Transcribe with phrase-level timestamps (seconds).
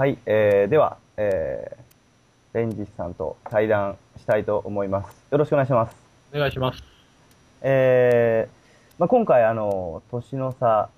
[0.00, 5.14] はい、えー、では、えー、レンジスさんと対談したいと思います。
[5.30, 5.96] よろしくお願いします。
[6.34, 6.82] お願いします。
[7.60, 10.88] えー、まあ、今回あの、年の差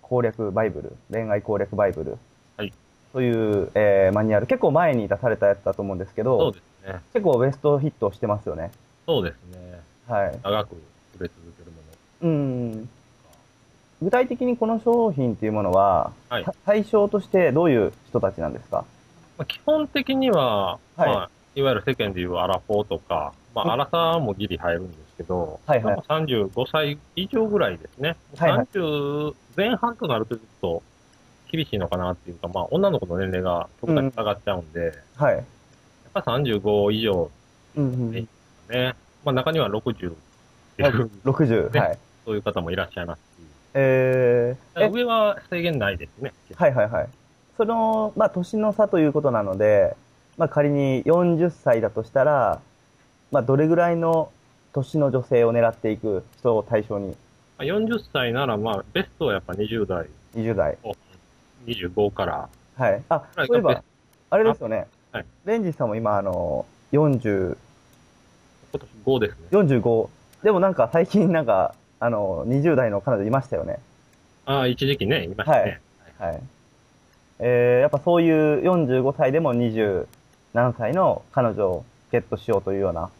[0.00, 2.18] 攻略バイブル、恋愛攻略バイブル、
[2.56, 2.72] はい。
[3.12, 7.00] という、えーマニュアル、結構前に出されたやつだと思うんですけそうど、ですね。
[7.12, 8.72] 結構ベストヒットしてますよね。
[9.06, 9.80] そうですね。
[10.08, 10.36] はい。
[10.42, 10.72] 長く
[11.16, 11.76] 売れ続けるも
[12.22, 12.28] の。
[12.28, 12.88] うん。
[14.02, 16.44] 具体的にこの商品っていうものは、はい。
[16.44, 18.84] た対象としてどういう人たちなんですか？
[19.38, 21.08] まあ、基本的には、はい。
[21.08, 23.70] まあ、いわゆる世間でいうアラフォーとか、まうん。
[23.70, 25.96] あ、アラサーもギリ入るんですけど、はいはい。
[25.96, 28.16] まあ35歳以上ぐらいですね。
[28.36, 28.66] はいはい。
[28.72, 30.82] 30前半となるとちょっと
[31.50, 35.34] 厳しいのかなっていうか、まあ、女の子の年齢が極端に下がっちゃうんで、はい。
[35.36, 35.44] やっ
[36.14, 37.30] ぱ35以上
[37.76, 38.26] うんうんね
[38.68, 40.14] ね、まあ、中には60っ
[40.76, 41.98] ていう、60、ねはい。
[42.24, 43.22] そういう方もいらっしゃいますし、
[43.74, 46.32] えー、え、上は制限ないですね。
[46.54, 47.08] はいはいはい。
[47.56, 49.96] その、まあ、年の差ということなので、
[50.36, 52.60] まあ、仮に40歳だとしたら、
[53.30, 54.30] まあ、どれぐらいの
[54.72, 57.14] 年の女性を狙っていく人を対象に、ま
[57.58, 60.78] あ40歳なら、まあ、ベストはやっぱ20代、20代。
[61.66, 63.02] 25から、はい。
[63.08, 63.82] あ、はいそういえば
[64.30, 64.86] あれですよね。
[65.12, 67.56] はいレンジさんも今、あの、40、
[68.72, 69.46] 今年5ですね。
[69.50, 70.08] 45。
[70.42, 73.78] でもなんか最近なんか、あの、20代の彼女いましたよね。
[74.44, 75.80] ああ、一時期ね、いましたね。
[76.18, 76.42] はい。
[77.38, 80.08] えー、やっぱそういう45歳でも20
[80.52, 83.02] 何歳の彼女をゲットしようというような。
[83.02, 83.10] は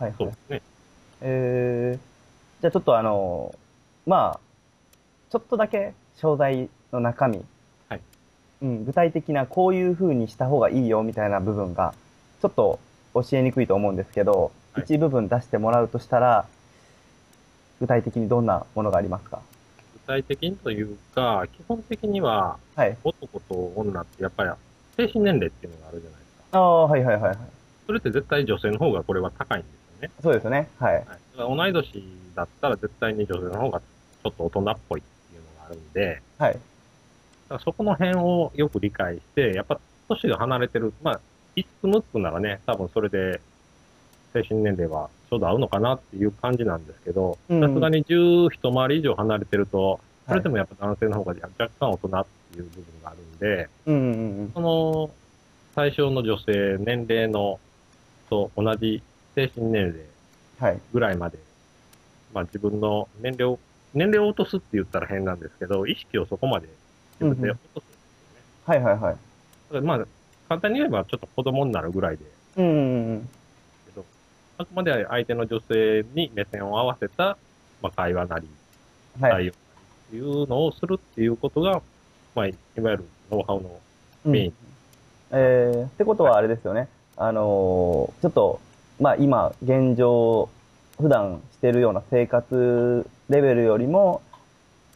[0.00, 0.32] いはいそうで。
[0.34, 0.62] すね。
[1.20, 3.54] えー、じゃあちょっとあの、
[4.04, 4.40] まあ、
[5.30, 7.44] ちょっとだけ商材の中身。
[7.88, 8.00] はい。
[8.62, 11.94] うん、具体的なこういう風にした方がいいよみたいな部分が、
[12.40, 12.80] ちょっと
[13.14, 16.46] 教えにくいと思うんですけど、はい一部分出してもらうとしたら、
[17.82, 19.40] 具体的にどんなものがありますか？
[19.94, 22.96] 具体的にというか、基本的にははい。
[23.02, 24.50] 男と女ってやっぱり
[24.96, 26.58] 精神年齢っていうのがあるじゃないですか。
[26.58, 27.38] ああ、はいはいはいはい。
[27.84, 30.10] それって絶対女性の方がこれは高いんですよね。
[30.22, 30.68] そうですよね。
[30.78, 30.94] はい。
[30.94, 31.04] はい、
[31.36, 32.04] 同い年
[32.36, 36.52] だったら絶対に女性の方がちょっと大人っぽいっていうのがあるんで、はい。
[36.52, 36.62] だか
[37.56, 41.20] らそこの辺をよく理解して、やっぱ年が離れてる、まあ、
[41.56, 43.40] 5つ6つならね、多分それで
[44.32, 54.52] 精神年齢はちょうど合うのかなっていう感じなんですけど、うんさすがに10一回り以上離れてると、そはいれでもやっぱ男性の方が若干大人っていう部分があるんで、うんうんうん。
[54.52, 55.10] その
[55.74, 57.58] 対象の女性、年齢の
[58.28, 59.02] と同じ
[59.34, 60.00] 精神年齢
[60.58, 60.80] はい。
[60.92, 61.38] ぐらいまで、
[62.32, 63.58] まあ自分の年齢を、
[63.94, 66.68] 年齢を落とすって言ったら変なんですけど、意識をそこまで
[67.20, 68.84] 自分で落とすんですよね。
[68.84, 69.14] はいはいはい。
[69.14, 69.16] だか
[69.74, 70.06] らまあ、
[70.48, 72.24] 簡単に言えばちょっと子供になるぐらいで、
[72.56, 73.28] うんうんうん。
[74.62, 77.36] あくまで相手の女性に目線を合わせた、
[77.82, 78.48] まあ、会話なり、
[79.20, 79.32] はい。
[79.32, 79.54] 対応っ
[80.10, 81.82] ていうのをするっていうことが、
[82.34, 83.80] まあ、いわゆるノウハウの
[84.24, 84.52] うんメイン。
[85.32, 86.88] えー、ってことはあれですよね。
[87.16, 88.60] あのーちょっと、
[89.00, 90.48] まあ今、現状、
[91.00, 94.22] 普段してるような生活レベルよりも、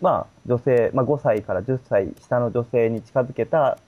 [0.00, 3.78] まあ女性、まあ5歳から10歳下の女性に近づけた、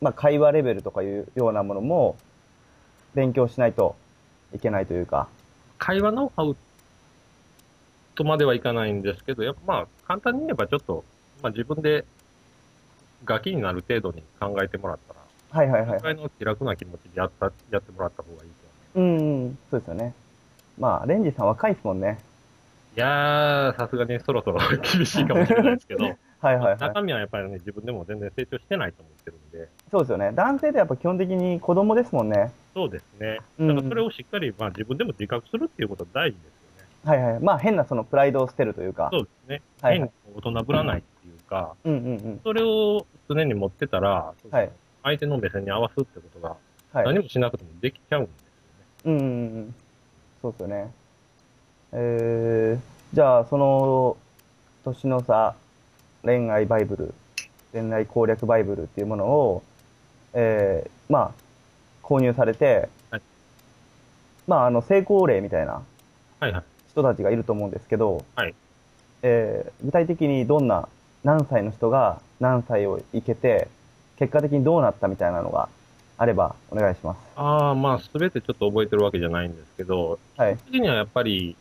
[0.00, 2.16] まあ会話レベルとかいうようなものも
[3.14, 3.96] 勉強しないと
[4.54, 5.28] いけないというか。
[5.78, 6.56] 会話ノウハウ
[8.14, 11.04] とまではいかないんですけど、やっぱまあ、簡単に言えばちょっと、
[11.42, 12.04] まあ自分で
[13.24, 15.20] ガキになる程度に考えてもらったら、
[15.50, 18.50] はいはいはいの気楽な気持ちでやった、やってもらった方がいい
[18.94, 19.20] とう思う。
[19.20, 20.14] んうん、そうですよね。
[20.78, 22.18] まあ、レンジさん若いですもんね。
[22.96, 24.60] いやー、さすがにそろそろ
[24.92, 26.78] 厳しいかもしれないですけど、はいはいはい。
[26.78, 30.30] 中身はやっぱりね、自分でも全然成長してないと思ってるんで、そうですよね。
[30.32, 32.52] 男性ってやっぱ基本的に子供ですもんね。
[32.74, 33.38] そうですね。
[33.58, 36.46] うんだからそれをしっかり、まあ自分でも自覚するっていうことは大事です
[37.06, 37.22] よね。
[37.22, 37.42] はいはい。
[37.42, 39.08] まあ変なそのプライドを捨てるというか。
[39.12, 39.62] そうですね。
[39.82, 42.40] はい変に大人ぶらないっていうか、うんうんうん。
[42.44, 44.70] それを常に持ってたら、はい
[45.02, 46.56] 相手の目線に合わすってことが
[46.92, 47.06] はい。
[47.06, 48.30] 何もしなくてもできちゃうんで
[49.02, 49.20] すよね。
[49.20, 49.74] うんうんうん。
[50.42, 50.92] そうですよね。
[51.92, 54.16] えー、じゃあその、
[54.84, 55.54] 年の差
[56.22, 57.14] 恋愛バイブル、
[57.72, 59.62] 恋愛攻略バイブルっていうものを、
[60.34, 61.32] えー、まあ、
[62.02, 63.22] 購入されて、はい
[64.46, 65.82] まああの成功例みたいな
[66.40, 66.62] はいはい。
[66.90, 68.54] 人たちがいると思うんですけど、はい
[69.22, 70.88] えー具体的にどんな、
[71.24, 73.68] 何歳の人が何歳をいけて、
[74.18, 75.68] 結果的にどうなったみたいなのが
[76.16, 77.18] あればお願いします。
[77.36, 80.56] ああ、まあ、すべてちょっと覚えてるわけじゃないんですけど、はい。
[80.56, 81.56] 的にはやっぱり、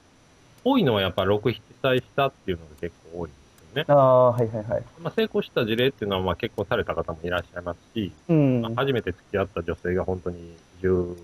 [0.63, 3.30] 多いのはやっぱ6、7歳下っていうのが結構多い
[3.77, 3.85] ね。
[3.88, 4.83] ああ、はいはいはい。
[5.01, 8.62] まあ、成功した事例っていうのは、まあ、結婚された方もいらっしゃいますし、うん。
[8.62, 11.15] まあ初めて付き合った女性が本当に10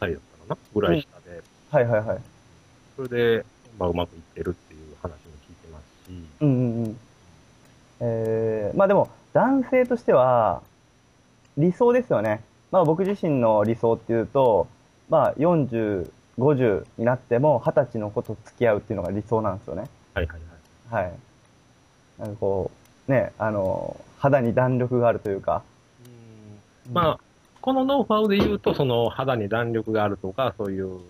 [0.00, 2.18] 歳だったかなぐらい下で、はいはいはい。
[2.96, 3.44] それで、
[3.78, 5.16] まあ、うまくいってるっていう話も
[5.48, 6.96] 聞いてますし、うんうんうん。
[8.00, 10.62] えまあでも、男性としては、
[11.56, 12.42] 理想ですよね。
[12.70, 14.66] まあ僕自身の理想っていうと、
[15.08, 19.88] まあ40、50になっても20歳の子と付き合うっていうのが理想なんですよね。
[20.14, 20.40] はいはい
[20.90, 21.04] はい。
[21.04, 21.12] はい。
[22.18, 22.70] なんかこ
[23.08, 25.62] う、ね、あの、肌に弾力があるというか。
[26.92, 27.20] まあ、
[27.60, 31.00] このノウハウで言うと、その肌に弾力があるとか、そういう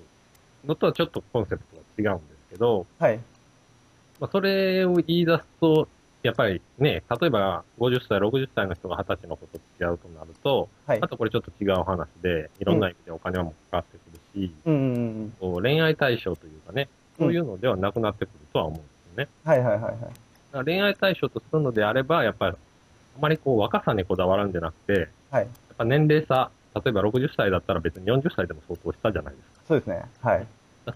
[0.65, 1.63] のとはちょっとコンセプ
[1.97, 3.19] トが違うんですけど、はい。
[4.21, 5.89] まあ、それを言い出すと、
[6.23, 11.09] やっぱりね、例えば50歳、60歳の人が20歳の子と付き合うとなると、はいま。
[11.09, 15.35] たこれちょっと違う話で、いろんな意味でお金はもかかってくるし、うんうんうん。
[15.39, 19.29] こう恋愛対象というかね、そういうのではなくなってくるとは思うんですよね。
[19.45, 19.97] はいはいはいはい。
[20.63, 25.43] 恋愛対象とするのであれば、やっぱり、あまりこう若さにこだわるんじゃなくて、はい。
[25.43, 29.61] やっぱ年齢差、例えば60歳だったら別に40歳でも相当したじゃないですか。
[29.69, 30.05] そうですね。
[30.21, 30.47] はい。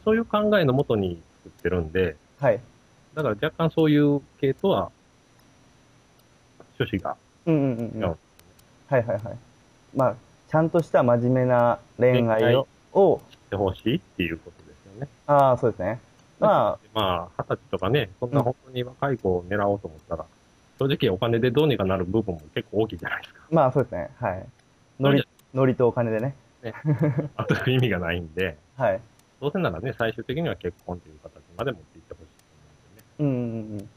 [0.05, 2.61] そういう考えのもとに作ってるんで、はい。
[3.15, 4.91] だから若干そういう系とは、
[6.79, 7.17] 趣旨が
[7.47, 8.11] うんうんうんうん。
[8.11, 9.21] はいはいはい。
[9.97, 10.17] まあ、
[10.51, 15.09] ちゃんとした真面目な恋愛を、をしてほしいっていうことですよね。
[15.27, 16.01] ああ、そうですね。
[16.41, 20.25] ままあ、二十歳とかね、そんな本当に若い子を狙おうと思ったら、
[20.79, 23.41] 正直お金でどうにかなる部分も結構大きいじゃないですか。
[23.51, 24.11] あ、まあそうですね。
[24.21, 24.47] はい。
[25.01, 26.35] ノリ、ノリとお金でね。
[27.37, 29.01] あと意味がないんで、はい。
[29.41, 32.29] どうせならね、最終的には結婚という形まで持っていってほしい
[33.19, 33.69] と思うんでね。
[33.69, 33.89] うんうんうん。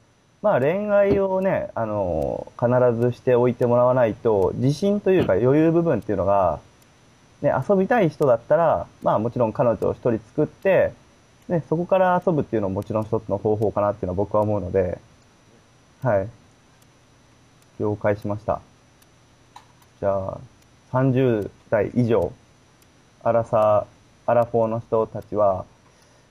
[0.41, 6.59] まあ恋愛をね、あの、必ずしておいてもらわないと、自信というか余裕部分っていうのが、
[7.41, 10.93] ね、遊びたい人だったら、まあもちろん彼女を一人作って、
[11.51, 14.99] ね、そこから遊ぶっていうのももちろん一つの方法かなっていうのは僕は思うので、
[16.01, 16.29] はい。
[17.77, 18.61] 了解しました。
[19.99, 20.39] じゃあ、
[20.93, 22.31] 30代以上、
[23.21, 25.65] アラサー、アラフォーの人たちは、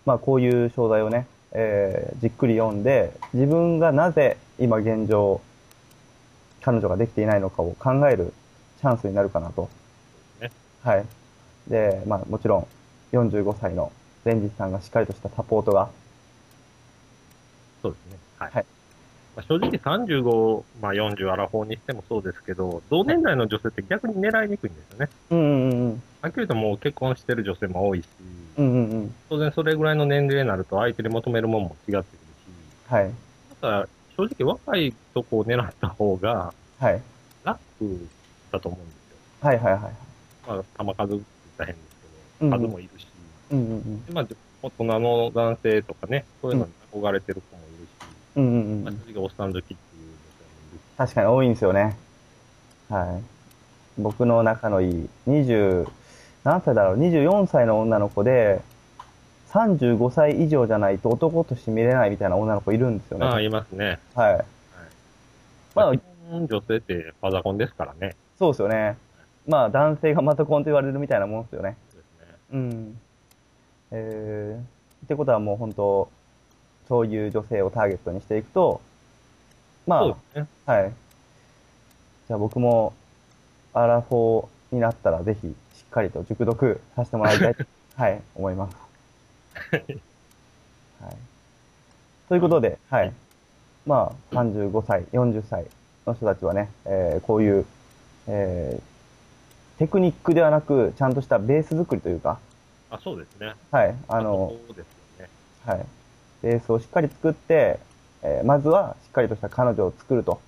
[0.06, 5.42] まあこういう商材をね、えーじっくり読んで、自分がなぜ今現状、
[6.62, 8.32] 彼女ができていないのかを考える
[8.80, 9.68] チャンスになるかなと。
[10.40, 10.50] ね
[10.82, 11.04] はい。
[11.68, 12.66] で、まあもちろん、
[13.12, 13.92] 45歳の
[14.24, 15.90] レンジさんがしっかりとしたサポートが、
[17.82, 18.18] そうですね。
[18.38, 18.50] はい。
[18.52, 18.66] はい
[19.36, 25.08] まあ、正直35、まあ40アラフォーにしてもそうですけど、同年代の女性って逆に狙いにくいんですよね。
[25.30, 28.08] うんうんうんはっきりともう結婚してる女性も多いし、
[28.58, 28.66] うん。
[28.66, 29.14] うんうんうん。
[29.28, 32.48] 当然それぐらいの年齢になると相手に求めるものも違ってくるし、
[32.86, 33.04] はい。
[33.50, 37.02] だから正直若いとこを狙った方がはい。
[37.44, 37.60] 楽
[38.52, 39.18] だと思うんですよ。
[39.40, 39.96] はいはいはい。
[40.46, 43.06] まあ、球数って言ったら変ですけど、うんうん数もいるし、
[43.50, 44.26] うんうんでまあ、
[44.62, 47.88] 大人の男性とかね、そういうのに憧れてる子もいるし、
[48.36, 48.44] うん。
[48.44, 48.96] うんうんうまあ、ん。
[49.06, 49.82] 正直おっさん好きっていう女
[50.38, 51.96] 性もいるし、確かに多いんですよね。
[52.88, 54.02] はい。
[54.02, 55.88] 僕の仲のいい20、
[56.44, 58.60] 何歳だろう ?24 歳の女の子で、
[59.50, 63.26] 35歳以上じゃないと男として見れないみたいな女の子いるんですよね。
[63.26, 63.98] まあ、いますね。
[64.14, 64.44] はい。
[65.74, 68.14] まあまあ、女性ってパザコンですからね。
[68.38, 68.96] そうですよね。
[69.46, 71.76] まあ男性がマトコンと言われるみたいなもんですよね。
[71.90, 72.36] そうですね。
[72.52, 73.00] うん。
[73.92, 76.10] えー、ってことはもう本当、
[76.88, 78.80] そういう女性をターゲットにしていくと、
[79.86, 80.06] まあ、
[80.38, 80.46] ね。
[80.66, 80.92] はい。
[82.28, 82.92] じゃあ僕も、
[83.72, 85.52] アラフォーになったらぜひ、し
[85.82, 87.56] っかりと熟読させてもらいたい、
[87.96, 88.76] はい、思います。
[89.72, 91.16] はい。
[92.28, 93.12] ということで、はい。
[93.86, 95.66] まあ、35歳、40歳
[96.06, 97.66] の人たちはね、えーこういう、
[98.26, 98.90] えー
[99.80, 102.38] テクニックではなく、ちゃんとしたベース作りというか、
[102.90, 103.54] あ、そうですね。
[103.70, 104.86] はい、あの、そうです
[105.18, 105.30] よね。
[105.66, 105.86] はい。
[106.42, 107.78] ベースをしっかり作って、
[108.22, 110.40] えーまずはしっかりとした彼女を作ると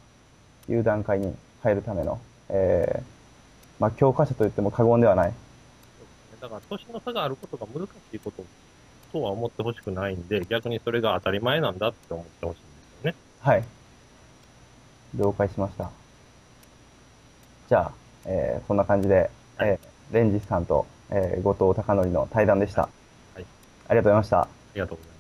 [0.69, 2.21] いう段階に入るための、
[2.51, 3.03] えー
[3.79, 5.31] まあ、教科書と言っても過言ではない。
[5.31, 8.45] そうですねだから、年の差があることが難しいこと
[9.13, 12.67] とは思ってほしくないんで、逆にそれが当たり前なんだって思ってほしいんで
[13.03, 13.15] すよね。
[13.41, 13.65] はい。
[15.15, 15.91] 了解しました。
[17.69, 17.93] じゃあ、
[18.27, 22.83] えーそんな感じで、はいえーレンジスさんと、えー後藤隆則の対談でした。
[22.83, 22.89] は
[23.41, 23.45] い
[23.89, 24.41] ありがとうございました。
[24.41, 25.12] ありがとうございます。